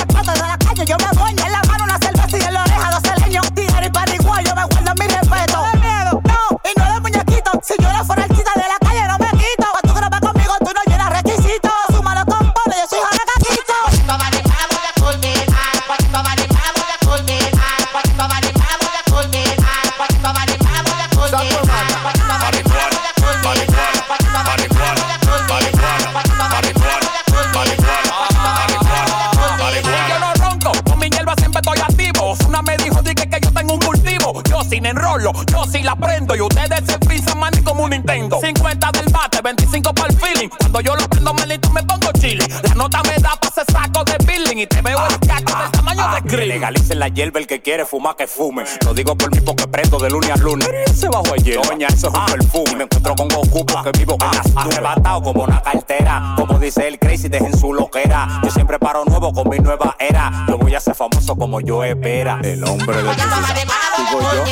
Me 32.63 32.77
dijo 32.77 33.01
di 33.03 33.15
que, 33.15 33.29
yo 33.41 33.53
tengo 33.53 33.75
un 33.75 33.81
cultivo. 33.81 34.43
Yo 34.51 34.63
sin 34.65 34.85
enrollo, 34.85 35.33
yo 35.47 35.65
sí 35.65 35.83
la 35.83 35.95
prendo. 35.95 36.35
Y 36.35 36.41
ustedes 36.41 36.83
se 36.87 36.99
piensan 36.99 37.39
man 37.39 37.53
como 37.65 37.85
un 37.85 37.91
Nintendo. 37.91 38.41
50 38.41 38.91
del 38.93 39.13
bate, 39.13 39.41
25 39.43 39.95
para 39.95 40.09
el 40.09 40.19
feeling. 40.19 40.49
Cuando 40.49 40.81
yo 40.81 40.97
lo 40.97 41.09
prendo, 41.09 41.35
manito, 41.35 41.71
me 41.71 41.83
pongo 41.85 42.08
chile. 42.19 42.45
La 42.63 42.75
nota 42.75 43.03
me 43.03 43.15
da 43.17 43.37
pa' 43.41 43.49
ese 43.49 43.65
saco 43.73 44.05
de 44.05 44.17
billing 44.27 44.59
y 44.59 44.67
te 44.67 44.83
veo 44.83 44.99
el 45.07 45.19
caco 45.27 45.63
del 45.63 45.71
tamaño 45.71 46.09
de 46.15 46.21
grill. 46.23 46.49
legalicen 46.49 46.99
la 46.99 47.09
hierba, 47.09 47.41
el 47.41 47.47
que 47.47 47.61
quiere 47.61 47.85
fumar 47.85 48.17
que 48.17 48.27
fume. 48.27 48.65
Lo 48.85 48.95
digo 48.95 49.17
por 49.17 49.35
mí 49.35 49.41
porque 49.41 49.67
prendo 49.69 49.99
de 49.99 50.11
lunes 50.11 50.31
a 50.31 50.37
lunes. 50.37 50.69
Se 50.95 51.09
bajo 51.09 51.35
el 51.35 51.43
hielo. 51.43 51.63
Doña, 51.63 51.89
eso 51.89 52.09
es 52.09 52.15
un 52.15 52.27
perfume. 52.27 52.71
Y 52.73 52.77
me 52.77 52.85
encuentro 52.85 53.15
con 53.15 53.29
Goku 53.29 53.65
porque 53.67 53.99
vivo 53.99 54.17
en 54.21 54.37
las 54.37 54.47
nubes. 54.55 54.75
Arrebatado 54.75 55.23
como 55.23 55.45
una 55.45 55.63
cartera. 55.63 56.35
Como 56.37 56.59
dice 56.59 56.89
el 56.89 56.99
crazy, 56.99 57.29
dejen 57.29 57.57
su 57.57 57.73
loquera. 57.73 58.41
Yo 58.43 58.51
siempre 58.51 58.79
paro 58.79 59.05
nuevo 59.05 59.33
con 59.33 59.49
mi 59.49 59.59
nueva 59.59 59.97
era. 59.99 60.47
Yo 60.49 60.59
voy 60.59 60.75
a 60.75 60.81
ser 60.81 60.95
famoso 60.95 61.37
como 61.37 61.61
yo 61.61 61.85
espera. 61.85 62.41
El 62.43 62.65
hombre 62.65 62.97
de. 62.97 63.03
Digo 63.03 64.21
yo. 64.21 64.45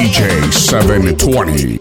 DJ 0.00 0.50
720. 0.50 1.78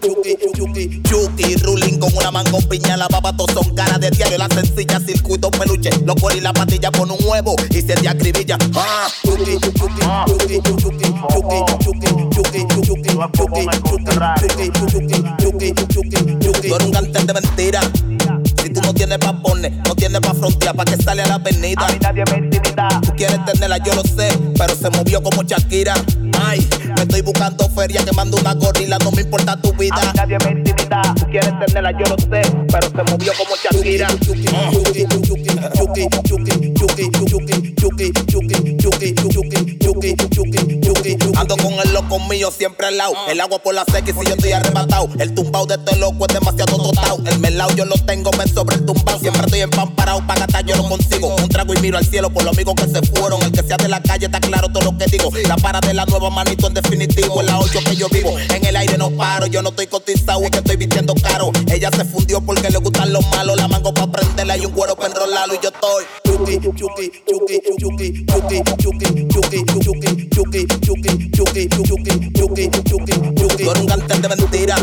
Chucky, 1.08 1.56
ruling 1.64 2.00
con 2.00 2.14
una 2.18 2.32
mango 2.32 2.60
piña, 2.68 2.98
la 2.98 3.08
baba 3.08 3.34
son 3.54 3.74
caras 3.74 4.02
de 4.02 4.12
diario, 4.12 4.38
la 4.38 4.50
sencilla, 4.50 5.00
circuito 5.00 5.50
peluche, 5.50 5.90
los 6.04 6.18
y 6.36 6.42
la 6.42 6.52
patilla 6.52 6.92
con 6.92 7.10
un 7.10 7.18
huevo 7.24 7.56
y 7.70 7.76
se 7.76 7.96
te 7.96 8.10
acribilla. 8.10 8.58
Ah, 8.76 9.08
Chucky, 9.24 9.58
Chucky, 9.60 9.80
Chucky, 10.28 10.60
Chucky, 10.60 11.08
Chucky, 11.30 11.64
Chucky, 11.80 12.04
Chucky, 12.36 12.60
Chucky, 12.68 12.84
Chucky, 12.84 13.16
Chucky, 13.16 13.64
Chucky, 13.72 14.68
Chucky, 15.40 15.74
Chucky, 15.88 16.20
Chucky. 16.44 16.68
Tú 16.68 16.76
eres 16.76 16.88
un 16.88 16.92
cantante 16.92 17.34
de 17.34 17.34
mentira. 17.34 17.80
Si 17.82 18.02
tú 18.02 18.04
no 18.04 18.19
tienes 19.10 19.26
pa' 19.26 19.42
poner, 19.42 19.72
no 19.88 19.96
tienes 19.96 20.22
pa' 20.22 20.34
frontear, 20.36 20.76
¿pa' 20.76 20.86
que 20.86 20.96
sale 20.98 21.24
a 21.24 21.28
la 21.28 21.36
avenida? 21.36 21.82
A 21.84 21.92
mí 21.92 21.98
nadie 22.00 22.24
me 22.32 22.46
intimida. 22.46 22.88
Tú 23.02 23.12
quieres 23.16 23.44
tenerla, 23.44 23.78
yo 23.80 23.96
lo 23.96 24.04
sé, 24.04 24.30
pero 24.56 24.76
se 24.76 24.90
movió 24.92 25.24
como 25.24 25.42
Shakira. 25.42 25.96
Ay, 26.40 26.68
me 26.96 27.02
estoy 27.02 27.22
buscando 27.22 27.68
feria 27.70 28.06
que 28.06 28.12
mando 28.12 28.38
una 28.38 28.54
gorila, 28.54 29.00
no 29.00 29.12
me 29.12 29.24
importa 29.24 29.60
tu 29.60 29.74
vida. 29.74 29.96
A 29.96 30.06
mí 30.06 30.12
nadie 30.16 30.38
me 30.46 30.60
intimida. 30.60 31.02
Tú 31.16 31.26
quieres 31.26 31.54
tenerla, 31.66 31.92
yo 31.92 32.06
lo 32.06 32.18
sé, 32.20 32.42
pero 32.72 32.88
se 32.88 33.12
movió 33.12 33.34
como 33.38 33.56
Shakira. 33.56 34.08
Ando 41.38 41.56
con 41.56 41.74
el 41.74 41.94
loco 41.94 42.20
mío 42.20 42.52
siempre 42.52 42.88
al 42.88 42.98
lado. 42.98 43.14
El 43.30 43.40
agua 43.40 43.60
por 43.60 43.74
la 43.74 43.86
seca 43.86 44.12
y 44.12 44.14
si 44.14 44.26
yo 44.26 44.36
estoy 44.36 44.52
arrebatado. 44.52 45.08
El 45.18 45.34
tumbao 45.34 45.66
de 45.66 45.76
este 45.76 45.96
loco 45.96 46.26
es 46.28 46.34
demasiado 46.34 46.78
totao. 46.78 47.20
El 47.26 47.40
melao 47.40 47.74
yo 47.74 47.86
lo 47.86 47.96
tengo, 48.06 48.32
me 48.38 48.46
sobre 48.48 48.76
el 48.76 48.86
tumbao. 48.86 49.18
Siempre 49.20 49.44
estoy 49.46 49.62
empamparado, 49.62 50.26
para 50.28 50.42
gastar 50.42 50.66
yo 50.66 50.76
lo 50.76 50.90
consigo. 50.90 51.36
Un 51.36 51.48
trago 51.48 51.74
y 51.74 51.78
miro 51.78 51.98
al 51.98 52.06
cielo 52.06 52.30
por 52.30 52.44
los 52.44 52.54
amigos 52.54 52.76
que 52.76 52.88
se 52.88 53.02
fueron. 53.14 53.42
El 53.44 53.52
que 53.54 53.64
sea 53.64 53.78
de 53.78 53.88
la 53.88 54.02
calle 54.02 54.26
está 54.26 54.42
claro 54.42 54.68
todo 54.74 54.92
lo 54.92 54.98
que 54.98 55.06
digo. 55.06 55.32
La 55.48 55.56
para 55.56 55.80
de 55.80 55.94
la 55.94 56.06
nueva 56.06 56.30
manito 56.30 56.68
en 56.68 56.74
definitivo. 56.74 57.40
En 57.40 57.48
la 57.48 57.60
8 57.60 57.80
que 57.86 57.96
yo 57.96 58.10
vivo. 58.10 58.38
En 58.54 58.66
el 58.66 58.76
aire 58.76 58.98
no 58.98 59.10
paro, 59.12 59.46
yo 59.48 59.62
no 59.62 59.70
estoy 59.70 59.88
cotizado, 59.88 60.42
es 60.42 60.52
estoy 60.52 60.76
vistiendo 60.76 61.16
caro. 61.16 61.52
Ella 61.72 61.90
se 61.96 62.04
fundió 62.04 62.42
porque 62.42 62.70
le 62.70 62.78
gustan 62.78 63.14
los 63.14 63.26
malos. 63.30 63.56
La 63.56 63.70
mango 63.70 63.94
pa' 63.94 64.12
prenderla 64.12 64.58
y 64.58 64.66
un 64.66 64.74
cuero 64.74 64.98
pa' 64.98 65.08
enrolarlo. 65.08 65.56
Y 65.56 65.60
yo 65.64 65.70
estoy. 65.70 66.04
Chucky, 66.26 66.60
Chucky, 66.76 67.12
Chucky, 67.26 67.60
Chucky, 67.78 68.64
Chucky, 68.78 69.66
Chucky, 69.66 70.30
Chucky, 70.30 70.68
Chucky, 70.90 71.30
Chucky, 71.30 71.68
Chucky. 71.70 72.68
Tú 72.68 73.70
eres 73.70 73.80
un 73.80 73.86
cantante 73.86 74.28
de 74.28 74.36
mentira. 74.36 74.76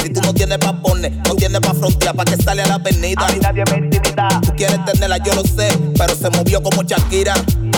Si 0.00 0.08
tú 0.10 0.20
no 0.20 0.32
tienes 0.32 0.58
pa' 0.58 0.80
poner, 0.80 1.10
no 1.26 1.34
tienes 1.34 1.60
pa' 1.60 1.74
frontear, 1.74 2.14
pa' 2.14 2.24
que 2.24 2.36
sale 2.36 2.62
a 2.62 2.68
la 2.68 2.74
avenida. 2.74 3.26
A 3.26 3.32
mí 3.32 3.40
nadie 3.42 3.64
me 3.72 3.78
intimida. 3.78 4.28
Tú 4.42 4.52
quieres 4.56 4.84
tenerla, 4.84 5.18
yo 5.18 5.34
lo 5.34 5.42
sé, 5.42 5.76
pero 5.98 6.14
se 6.14 6.30
movió 6.30 6.62
como 6.62 6.84
Shakira. 6.84 7.34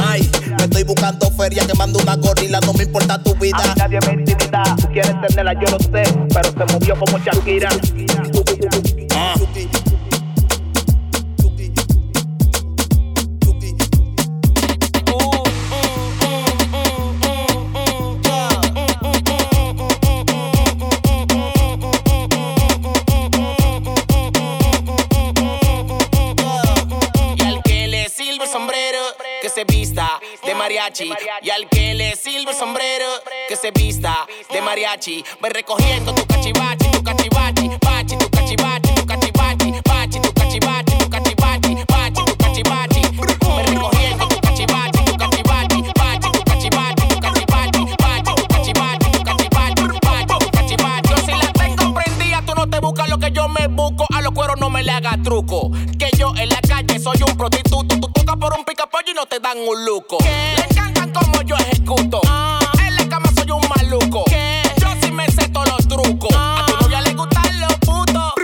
Ay, 0.07 0.29
me 0.51 0.65
estoy 0.65 0.83
buscando 0.83 1.31
feria 1.31 1.67
que 1.67 1.73
mando 1.73 1.99
una 1.99 2.17
gorila, 2.17 2.61
no 2.61 2.75
me 2.75 2.85
importa 2.85 3.23
tu 3.23 3.35
vida. 3.37 3.57
A 3.57 3.69
mí 3.69 3.75
nadie 3.79 3.99
me 4.07 4.21
intimida. 4.21 4.63
Tú 4.77 4.89
quieres 4.93 5.15
tenerla, 5.27 5.55
yo 5.55 5.71
lo 5.71 5.79
sé, 5.79 6.03
pero 6.35 6.51
se 6.51 6.73
movió 6.75 6.99
como 6.99 7.19
Shakira. 7.19 7.71
Ah. 7.71 8.46
Mariachi. 31.05 31.47
Y 31.47 31.51
al 31.51 31.69
que 31.69 31.95
le 31.95 32.17
sirve 32.17 32.51
el 32.53 32.57
sombrero, 32.57 33.07
que 33.49 33.57
se 33.57 33.71
vista 33.71 34.27
de 34.51 34.61
mariachi. 34.63 35.25
Voy 35.41 35.51
recogiendo 35.51 36.15
tu 36.15 36.27
cachivachi, 36.27 36.91
tu 36.91 37.03
cachivachi, 37.03 37.69
pachi, 37.81 38.17
tu 38.17 38.31
cachivachi, 38.31 38.95
tu 38.95 39.07
cachivachi, 39.07 39.73
pachi, 39.85 40.21
tu 40.21 40.33
cachivachi, 40.33 40.99
tu 40.99 41.11
cachivachi, 41.11 41.75
pachi, 41.87 42.25
tu 42.25 42.37
cachivachi. 42.37 43.01
Voy 43.17 43.63
recogiendo 43.65 44.29
tu 44.29 44.41
cachivachi, 44.41 45.05
tu 45.05 45.17
cachivachi, 45.17 45.83
pachi, 45.95 46.31
tu 46.33 46.43
cachivachi, 46.45 47.09
tu 47.09 47.21
cachivachi, 47.21 47.97
pachi, 47.97 48.35
tu 48.35 48.47
cachivachi, 48.47 49.11
tu 49.11 49.25
cachivachi, 49.25 49.99
pachi, 50.01 50.39
tu 50.39 50.51
cachivachi. 50.51 51.11
Yo 51.11 51.17
si 51.19 51.33
la 51.33 51.53
tengo 51.53 51.95
prendida, 51.95 52.43
tú 52.47 52.55
no 52.55 52.69
te 52.69 52.81
buscas 52.81 53.09
lo 53.09 53.19
que 53.19 53.31
yo 53.33 53.49
me 53.49 53.69
busco. 53.69 54.07
A 54.15 54.23
los 54.23 54.33
cueros 54.33 54.57
no 54.59 54.71
me 54.71 54.83
le 54.83 54.93
haga 54.93 55.19
truco. 55.23 55.71
Que 55.99 56.09
yo 56.17 56.33
en 56.37 56.49
la 56.49 56.61
calle 56.61 56.99
soy 56.99 57.23
un 57.23 57.37
prostituto. 57.37 58.16
Por 58.27 58.53
un 58.53 58.65
picapollo 58.67 59.13
y 59.13 59.15
no 59.15 59.25
te 59.25 59.41
dan 59.41 59.57
un 59.59 59.85
luco. 59.87 60.19
Le 60.23 60.63
encantan 60.63 61.11
como 61.11 61.41
yo 61.43 61.57
ejecuto. 61.57 62.21
En 62.87 62.95
la 62.95 63.09
cama 63.09 63.31
soy 63.35 63.51
un 63.51 63.67
maluco. 63.67 64.25
Yo 64.79 64.89
sí 65.01 65.11
me 65.11 65.27
sé 65.29 65.49
todos 65.49 65.69
los 65.69 65.89
trucos. 65.89 66.31
A 66.37 66.67
tu 66.67 66.77
novia 66.83 67.01
le 67.01 67.15
gustan 67.15 67.61
los 67.61 67.75
putos. 67.77 68.35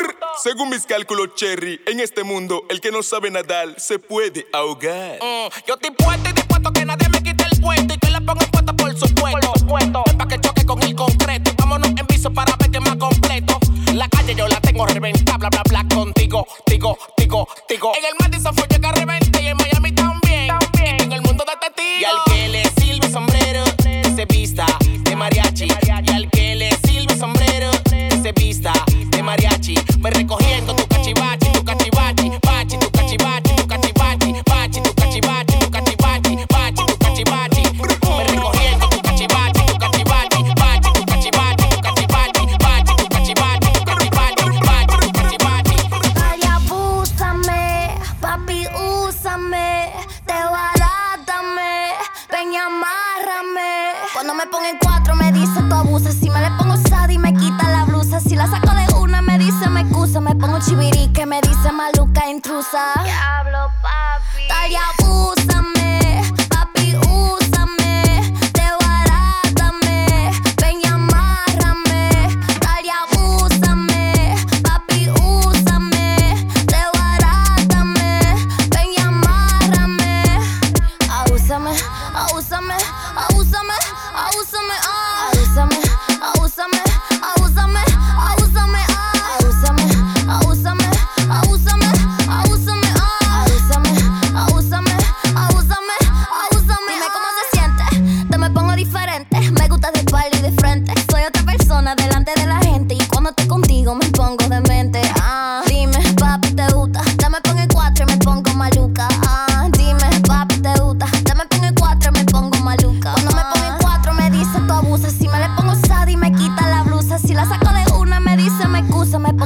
Según 0.43 0.71
mis 0.71 0.87
cálculos, 0.87 1.35
Cherry, 1.35 1.79
en 1.87 2.01
este 2.01 2.25
mundo, 2.25 2.65
el 2.71 2.81
que 2.81 2.91
no 2.91 3.03
sabe 3.03 3.31
nadar 3.31 3.79
se 3.79 3.99
puede 3.99 4.47
ahogar. 4.53 5.19
Mm, 5.21 5.67
yo 5.67 5.75
estoy 5.75 5.91
puesto 5.91 6.31
y 6.31 6.33
dispuesto 6.33 6.69
a 6.71 6.73
que 6.73 6.85
nadie 6.87 7.09
me 7.11 7.23
quite 7.23 7.45
el 7.53 7.61
puesto 7.61 7.95
y 7.95 7.99
que 7.99 8.11
le 8.11 8.21
ponga 8.23 8.47
puesto 8.47 8.75
por 8.75 8.97
supuesto. 8.97 9.53
Ven 9.79 9.93
pa' 10.19 10.29
que 10.29 10.41
choque 10.41 10.65
con 10.65 10.83
el 10.83 10.95
concreto 10.95 11.51
y 11.51 11.55
vámonos 11.57 11.89
en 11.89 12.07
viso 12.07 12.33
para 12.33 12.57
ver 12.57 12.71
que 12.71 12.81
más 12.81 12.97
completo. 12.97 13.59
La 13.93 14.09
calle 14.09 14.35
yo 14.35 14.49
la 14.49 14.61
tengo 14.61 14.87
reventada, 14.87 15.37
bla 15.37 15.51
bla 15.51 15.63
bla 15.69 15.95
contigo, 15.95 16.47
tigo, 16.65 16.99
tigo, 17.17 17.47
tigo. 17.69 17.93
En 17.95 18.05
el 18.07 18.15
Madison 18.19 18.55
fue 18.55 18.72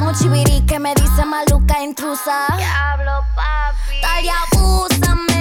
como 0.07 0.17
chiviri 0.17 0.61
que 0.65 0.79
me 0.79 0.95
dice 0.95 1.25
maluca 1.25 1.83
intrusa. 1.83 2.47
Diablo, 2.55 3.25
papi. 3.35 3.99
Talia, 4.01 4.35
úsame, 4.53 5.36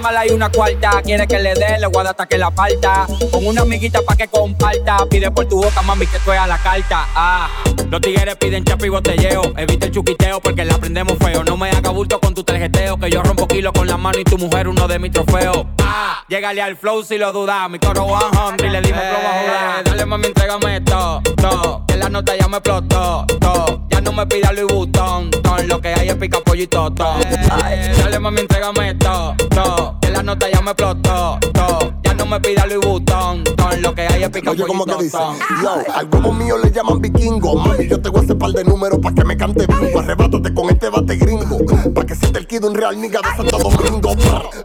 mala 0.00 0.26
y 0.26 0.30
una 0.30 0.50
cuarta. 0.50 1.02
Quiere 1.02 1.26
que 1.26 1.38
le 1.38 1.54
dé, 1.54 1.78
le 1.78 1.86
voy 1.86 2.00
a 2.00 2.04
dar 2.04 2.10
hasta 2.10 2.26
que 2.26 2.38
la 2.38 2.50
falta. 2.50 3.06
Con 3.30 3.46
una 3.46 3.62
amiguita 3.62 4.00
pa' 4.02 4.16
que 4.16 4.28
comparta. 4.28 5.06
Pide 5.08 5.30
por 5.30 5.46
tu 5.46 5.62
boca, 5.62 5.82
mami, 5.82 6.06
que 6.06 6.16
estoy 6.16 6.36
a 6.36 6.46
la 6.46 6.58
carta. 6.58 7.06
Ah, 7.14 7.48
los 7.88 8.00
tigres 8.00 8.36
piden 8.36 8.64
chapa 8.64 8.86
y 8.86 8.88
botelleo. 8.88 9.42
Evita 9.56 9.86
el 9.86 9.92
chuquiteo 9.92 10.40
porque 10.40 10.64
la 10.64 10.74
aprendemos 10.74 11.16
feo. 11.18 11.44
No 11.44 11.56
me 11.56 11.70
haga 11.70 11.90
bulto 11.90 12.20
con 12.20 12.34
tu 12.34 12.42
tarjeteo. 12.42 12.98
Que 12.98 13.10
yo 13.10 13.22
rompo 13.22 13.46
kilos 13.46 13.72
con 13.72 13.86
la 13.86 13.96
mano 13.96 14.18
y 14.18 14.24
tu 14.24 14.38
mujer 14.38 14.68
uno 14.68 14.88
de 14.88 14.98
mis 14.98 15.12
trofeos. 15.12 15.66
Ah, 15.82 16.24
llégale 16.28 16.62
al 16.62 16.76
flow 16.76 17.02
si 17.02 17.18
lo 17.18 17.32
dudas. 17.32 17.68
Mi 17.70 17.78
coro 17.78 18.06
100 18.56 18.66
y 18.66 18.70
le 18.70 18.80
dimos 18.80 19.00
a 19.00 19.40
jugar. 19.40 19.84
Dale, 19.84 20.06
mami, 20.06 20.26
entrégame 20.26 20.76
esto, 20.76 21.22
todo. 21.36 21.84
Que 21.86 21.96
la 21.96 22.08
nota 22.08 22.36
ya 22.36 22.48
me 22.48 22.56
explotó. 22.58 23.26
Ya 23.88 24.00
no 24.00 24.12
me 24.12 24.26
pida 24.26 24.52
Louis 24.52 24.72
Vuitton, 24.72 25.30
ton. 25.30 25.68
Lo 25.68 25.80
que 25.80 25.88
hay 25.88 26.08
es 26.08 26.14
pica 26.14 26.40
pollito, 26.40 26.90
todo. 26.92 27.16
Dale, 27.98 28.18
mami, 28.18 28.40
entrégame 28.40 28.90
esto, 28.90 29.34
Que 30.00 30.10
la 30.10 30.22
nota 30.22 30.46
ya 30.50 30.60
me 30.60 30.70
explotó. 30.72 31.38
Ya 32.02 32.14
no 32.14 32.26
me 32.26 32.40
pida 32.40 32.66
Louis 32.66 32.86
Vuitton, 32.86 33.44
ton. 33.44 33.82
Lo 33.82 33.94
que 33.94 34.02
hay 34.02 34.22
es 34.22 34.30
pica 34.30 34.50
Oye, 34.50 34.64
¿cómo 34.66 34.84
pollito, 34.84 34.98
que 34.98 35.04
dice? 35.04 35.18
Yo, 35.62 35.94
al 35.94 36.08
huevo 36.12 36.32
mío 36.32 36.58
le 36.58 36.70
llaman 36.70 37.00
vikingo. 37.00 37.54
Mami, 37.56 37.88
yo 37.88 38.00
te 38.00 38.08
voy 38.08 38.20
a 38.20 38.24
hacer 38.24 38.38
par 38.38 38.50
de 38.50 38.64
números 38.64 38.98
pa' 39.00 39.12
que 39.12 39.24
me 39.24 39.36
cante 39.36 39.66
bingo. 39.66 40.00
Arrebátate 40.00 40.52
con 40.54 40.70
este 40.70 40.90
bate 40.90 41.16
gringo. 41.16 41.58
Pa' 41.94 42.04
que 42.04 42.14
siente 42.14 42.38
el 42.38 42.46
kid 42.46 42.64
un 42.64 42.74
real 42.74 43.00
nigga 43.00 43.20
de 43.20 43.36
Santo 43.36 43.58
Domingo. 43.58 44.14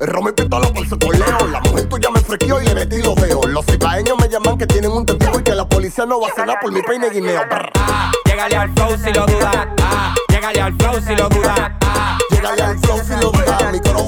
Ron 0.02 0.30
y 0.30 0.32
pistola 0.34 0.68
por 0.74 0.88
su 0.88 1.00
coleo. 1.00 1.48
La 1.52 1.62
mujer 1.62 1.90
tuya 1.90 2.10
me 2.10 2.20
frequeó 2.20 2.62
y 2.62 2.66
le 2.66 2.76
metí 2.76 3.02
los 3.02 3.16
dedos. 3.16 3.46
Los 3.46 3.66
cibaeños 3.66 4.18
me 4.20 4.28
llaman 4.28 4.58
que 4.58 4.68
tienen 4.68 4.92
un 4.92 5.06
testigo 5.06 5.40
y 5.40 5.44
que 5.44 5.56
la 5.56 5.68
policía 5.68 6.06
no 6.06 6.20
va 6.20 6.28
a 6.28 6.32
cenar 6.36 6.60
por 6.62 6.72
mi 6.72 6.82
peine 6.82 7.10
guineo. 7.10 7.42
Brr. 7.50 7.70
Llégale 8.26 8.56
al 8.58 8.74
flow 8.74 8.98
si 8.98 9.14
lo 9.14 9.26
dudas. 9.26 9.68
Ah, 9.82 10.16
llégale 10.30 10.62
al 10.62 10.74
flow 10.76 11.02
si 11.02 11.16
lo 11.16 11.30
dudas. 11.30 11.85
Llegale 12.46 12.62
al 12.62 12.80
flow 12.80 13.02
si 13.04 13.16
lo 13.20 13.32
duda. 13.32 13.72
Mi 13.72 13.80
coro 13.80 14.08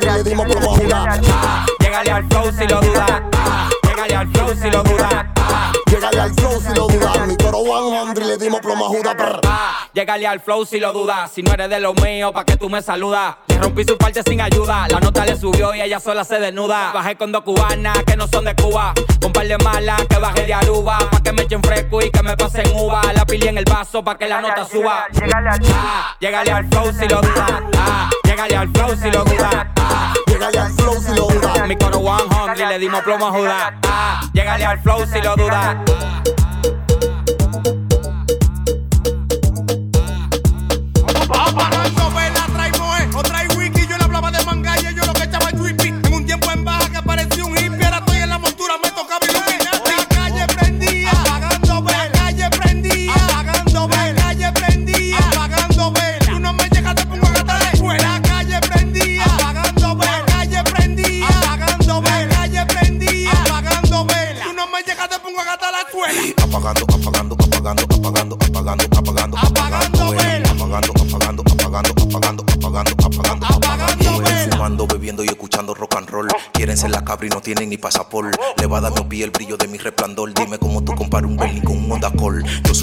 100 0.00 0.16
le 0.16 0.22
dimos 0.24 0.46
ah, 0.92 1.66
llégale 1.78 2.10
al 2.10 2.26
flow 2.28 2.50
si 2.50 2.66
lo 2.66 2.80
dudas. 2.80 3.22
Llégale 3.96 4.14
al 4.14 4.28
flow 4.28 4.54
si 4.54 4.70
lo 4.70 4.82
dudas. 4.82 5.24
Llegale 5.86 6.20
al 6.20 6.34
flow 6.34 6.60
si 6.60 6.74
lo 6.74 6.86
duda. 6.86 7.26
Mi 7.26 7.36
coro 7.38 7.60
100 7.64 8.26
le 8.26 8.36
dimos 8.36 8.60
promo 8.60 8.84
a 8.84 8.88
jugar. 8.88 9.16
Brr. 9.16 9.40
ah, 9.46 9.88
llégale 9.94 10.26
al 10.26 10.40
flow 10.40 10.66
si 10.66 10.78
lo 10.78 10.92
dudas. 10.92 11.30
Si 11.32 11.42
no 11.42 11.54
eres 11.54 11.70
de 11.70 11.80
los 11.80 11.94
míos, 12.02 12.30
pa' 12.32 12.44
que 12.44 12.58
tú 12.58 12.68
me 12.68 12.82
saludas. 12.82 13.36
Le 13.46 13.56
rompí 13.56 13.84
su 13.84 13.96
parte 13.96 14.22
sin 14.22 14.42
ayuda. 14.42 14.86
La 14.90 15.00
nota 15.00 15.24
le 15.24 15.34
subió 15.34 15.74
y 15.74 15.80
ella 15.80 15.98
sola 15.98 16.24
se 16.24 16.38
desnuda. 16.38 16.92
Bajé 16.92 17.16
con 17.16 17.32
dos 17.32 17.42
cubanas 17.42 17.96
que 18.04 18.18
no 18.18 18.28
son 18.28 18.44
de 18.44 18.54
Cuba. 18.54 18.92
Con 19.18 19.32
par 19.32 19.46
de 19.46 19.56
malas 19.56 20.04
que 20.06 20.18
bajé 20.18 20.44
de 20.44 20.52
Aruba. 20.52 20.98
Pa' 21.10 21.22
que 21.22 21.32
me 21.32 21.44
echen 21.44 21.62
fresco 21.62 22.02
y 22.02 22.10
que 22.10 22.22
me 22.22 22.36
pasen 22.36 22.70
uva. 22.76 23.00
La 23.14 23.24
pili 23.24 23.48
en 23.48 23.56
el 23.56 23.64
vaso 23.64 24.04
pa' 24.04 24.18
que 24.18 24.28
la 24.28 24.42
nota 24.42 24.66
suba. 24.66 25.06
Llégale 26.20 26.52
al 26.52 26.68
flow 26.68 26.92
si 26.92 27.08
lo 27.08 27.22
dudas. 27.22 27.62
Llégale 28.24 28.56
al 28.56 28.68
flow 28.68 28.94
si 28.94 29.10
lo 29.10 29.24
dudas. 29.24 29.66
Llegale 30.46 30.60
al 30.60 30.72
flow 30.74 31.02
si 31.02 31.14
lo 31.16 31.26
duda. 31.26 31.66
mi 31.66 31.76
coro 31.76 31.98
100 31.98 32.56
y 32.56 32.68
le 32.68 32.78
dimos 32.78 33.02
plomo 33.02 33.26
a 33.26 33.30
Judá. 33.32 33.80
Ah, 33.82 34.20
Llégale 34.32 34.64
al 34.64 34.78
flow 34.78 35.04
si 35.04 35.20
lo 35.20 35.34
dudas. 35.34 35.76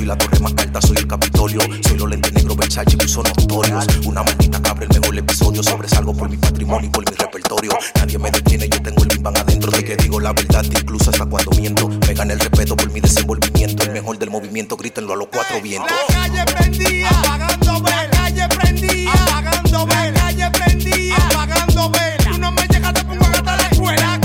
Soy 0.03 0.09
la 0.09 0.17
torre 0.17 0.39
más 0.39 0.53
alta, 0.57 0.81
soy 0.81 0.97
el 0.97 1.07
Capitolio. 1.07 1.61
Soy 1.81 1.97
los 1.97 2.09
lentes 2.09 2.33
negros, 2.33 2.57
Versace 2.57 2.97
y 3.01 3.07
son 3.07 3.23
notorios. 3.23 3.85
Una 4.05 4.21
maldita 4.23 4.61
cabra, 4.61 4.85
el 4.85 4.99
mejor 4.99 5.17
episodio. 5.17 5.63
Sobresalgo 5.63 6.13
por 6.13 6.29
mi 6.29 6.35
patrimonio 6.35 6.87
y 6.87 6.91
por 6.91 7.09
mi 7.09 7.15
repertorio. 7.15 7.71
Nadie 7.95 8.19
me 8.19 8.29
detiene, 8.29 8.67
yo 8.67 8.81
tengo 8.81 9.03
el 9.03 9.17
bam 9.19 9.35
adentro. 9.35 9.71
De 9.71 9.83
que 9.83 9.95
digo 9.95 10.19
la 10.19 10.33
verdad, 10.33 10.65
incluso 10.65 11.09
hasta 11.09 11.25
cuando 11.25 11.51
miento. 11.51 11.87
Me 11.87 12.13
gana 12.13 12.33
el 12.33 12.39
respeto 12.39 12.75
por 12.75 12.91
mi 12.91 12.99
desenvolvimiento. 12.99 13.83
El 13.83 13.91
mejor 13.91 14.17
del 14.17 14.29
movimiento, 14.29 14.75
grítenlo 14.75 15.13
a 15.13 15.15
los 15.15 15.27
cuatro 15.31 15.61
vientos. 15.61 15.91
La 16.09 16.15
calle 16.15 16.45
prendía, 16.53 17.09
apagando 17.09 17.81
vela. 17.81 18.01
La 18.03 18.11
calle 18.11 18.47
prendía, 18.49 19.13
apagando 19.13 19.85
vela. 19.85 20.11
La 20.11 20.21
calle 20.21 20.51
prendía, 20.51 21.15
apagando 21.15 21.89
vela. 21.91 22.17
Tú 22.29 22.37
no 22.39 22.51
me 22.51 22.67
llegas, 22.67 22.93
te 22.93 23.05
pongo 23.05 23.25
a 23.25 23.29
gastar 23.29 23.57
la 23.57 23.67
escuela. 23.69 24.22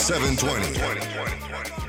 720. 0.00 1.79